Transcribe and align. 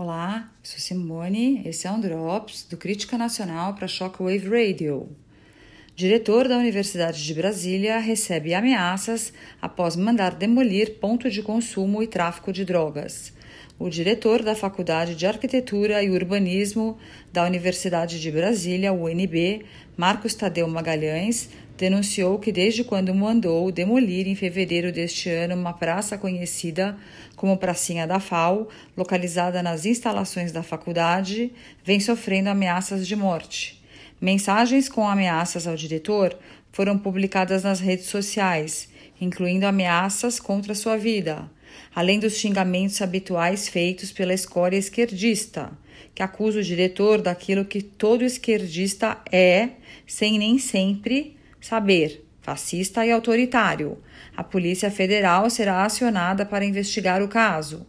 Olá, 0.00 0.48
sou 0.62 0.78
Simone, 0.78 1.60
esse 1.64 1.88
é 1.88 1.90
um 1.90 2.00
Drops 2.00 2.64
do 2.70 2.76
Crítica 2.76 3.18
Nacional 3.18 3.74
para 3.74 3.88
Shockwave 3.88 4.48
Radio. 4.48 5.08
Diretor 5.96 6.46
da 6.46 6.56
Universidade 6.56 7.26
de 7.26 7.34
Brasília 7.34 7.98
recebe 7.98 8.54
ameaças 8.54 9.32
após 9.60 9.96
mandar 9.96 10.36
demolir 10.36 11.00
ponto 11.00 11.28
de 11.28 11.42
consumo 11.42 12.00
e 12.00 12.06
tráfico 12.06 12.52
de 12.52 12.64
drogas. 12.64 13.32
O 13.78 13.88
diretor 13.88 14.42
da 14.42 14.54
Faculdade 14.54 15.14
de 15.14 15.26
Arquitetura 15.26 16.02
e 16.02 16.10
Urbanismo 16.10 16.98
da 17.32 17.44
Universidade 17.44 18.20
de 18.20 18.30
Brasília, 18.30 18.92
UNB, 18.92 19.64
Marcos 19.96 20.34
Tadeu 20.34 20.66
Magalhães, 20.66 21.48
denunciou 21.76 22.40
que 22.40 22.50
desde 22.50 22.82
quando 22.82 23.14
mandou 23.14 23.70
demolir 23.70 24.26
em 24.26 24.34
fevereiro 24.34 24.90
deste 24.90 25.30
ano 25.30 25.54
uma 25.54 25.72
praça 25.72 26.18
conhecida 26.18 26.96
como 27.36 27.56
Pracinha 27.56 28.04
da 28.04 28.18
FAO, 28.18 28.68
localizada 28.96 29.62
nas 29.62 29.86
instalações 29.86 30.50
da 30.50 30.64
faculdade, 30.64 31.52
vem 31.84 32.00
sofrendo 32.00 32.50
ameaças 32.50 33.06
de 33.06 33.14
morte. 33.14 33.80
Mensagens 34.20 34.88
com 34.88 35.08
ameaças 35.08 35.68
ao 35.68 35.76
diretor 35.76 36.36
foram 36.72 36.98
publicadas 36.98 37.62
nas 37.62 37.78
redes 37.78 38.06
sociais, 38.06 38.88
incluindo 39.20 39.64
ameaças 39.64 40.40
contra 40.40 40.74
sua 40.74 40.96
vida, 40.96 41.48
além 41.94 42.18
dos 42.18 42.34
xingamentos 42.34 43.00
habituais 43.02 43.68
feitos 43.68 44.12
pela 44.12 44.34
escória 44.34 44.76
esquerdista, 44.76 45.70
que 46.14 46.22
acusa 46.22 46.60
o 46.60 46.62
diretor 46.62 47.20
daquilo 47.20 47.64
que 47.64 47.82
todo 47.82 48.24
esquerdista 48.24 49.18
é, 49.30 49.70
sem 50.06 50.38
nem 50.38 50.58
sempre 50.58 51.38
Saber: 51.60 52.24
fascista 52.40 53.04
e 53.04 53.10
autoritário. 53.10 53.98
A 54.36 54.44
Polícia 54.44 54.90
Federal 54.90 55.50
será 55.50 55.84
acionada 55.84 56.46
para 56.46 56.64
investigar 56.64 57.22
o 57.22 57.28
caso. 57.28 57.86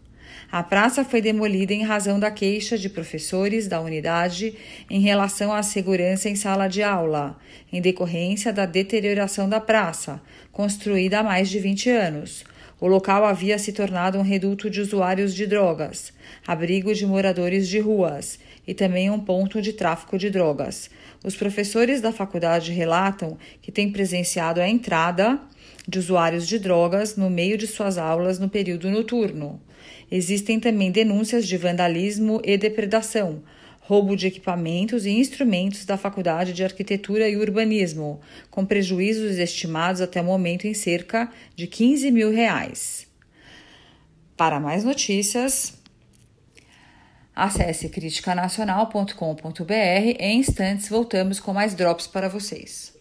A 0.51 0.63
praça 0.63 1.05
foi 1.05 1.21
demolida 1.21 1.73
em 1.73 1.83
razão 1.83 2.19
da 2.19 2.31
queixa 2.31 2.75
de 2.75 2.89
professores 2.89 3.67
da 3.67 3.79
unidade 3.79 4.55
em 4.89 4.99
relação 4.99 5.53
à 5.53 5.61
segurança 5.61 6.27
em 6.27 6.35
sala 6.35 6.67
de 6.67 6.81
aula, 6.81 7.37
em 7.71 7.79
decorrência 7.79 8.51
da 8.51 8.65
deterioração 8.65 9.47
da 9.47 9.59
praça, 9.59 10.19
construída 10.51 11.19
há 11.19 11.23
mais 11.23 11.49
de 11.49 11.59
20 11.59 11.89
anos. 11.91 12.43
O 12.81 12.87
local 12.87 13.25
havia 13.25 13.59
se 13.59 13.73
tornado 13.73 14.17
um 14.17 14.21
reduto 14.21 14.69
de 14.69 14.79
usuários 14.79 15.35
de 15.35 15.45
drogas, 15.45 16.13
abrigo 16.47 16.93
de 16.93 17.05
moradores 17.05 17.67
de 17.67 17.79
ruas 17.79 18.39
e 18.65 18.73
também 18.73 19.09
um 19.09 19.19
ponto 19.19 19.61
de 19.61 19.73
tráfico 19.73 20.17
de 20.17 20.29
drogas. 20.29 20.89
Os 21.21 21.35
professores 21.35 21.99
da 21.99 22.13
faculdade 22.13 22.71
relatam 22.71 23.37
que 23.61 23.71
têm 23.71 23.91
presenciado 23.91 24.61
a 24.61 24.69
entrada 24.69 25.37
de 25.85 25.99
usuários 25.99 26.47
de 26.47 26.57
drogas 26.57 27.17
no 27.17 27.29
meio 27.29 27.57
de 27.57 27.67
suas 27.67 27.97
aulas 27.97 28.39
no 28.39 28.47
período 28.47 28.89
noturno. 28.89 29.59
Existem 30.09 30.57
também 30.57 30.89
denúncias 30.89 31.45
de 31.45 31.57
vandalismo 31.57 32.41
e 32.45 32.57
depredação, 32.57 33.43
roubo 33.89 34.15
de 34.15 34.27
equipamentos 34.27 35.07
e 35.07 35.09
instrumentos 35.09 35.83
da 35.83 35.97
Faculdade 35.97 36.53
de 36.53 36.63
Arquitetura 36.63 37.27
e 37.27 37.35
Urbanismo, 37.35 38.21
com 38.51 38.63
prejuízos 38.63 39.39
estimados 39.39 39.99
até 39.99 40.21
o 40.21 40.25
momento 40.25 40.67
em 40.67 40.75
cerca 40.75 41.27
de 41.55 41.65
15 41.65 42.11
mil 42.11 42.31
reais. 42.31 43.07
Para 44.37 44.59
mais 44.59 44.83
notícias, 44.83 45.73
acesse 47.35 47.89
criticanacional.com.br. 47.89 49.73
Em 50.19 50.37
instantes, 50.37 50.87
voltamos 50.87 51.39
com 51.39 51.51
mais 51.51 51.73
drops 51.73 52.05
para 52.05 52.29
vocês. 52.29 52.98